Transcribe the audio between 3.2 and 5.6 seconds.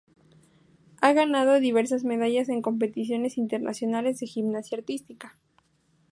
internacionales de gimnasia artística.